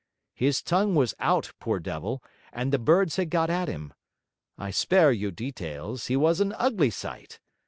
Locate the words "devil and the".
1.79-2.79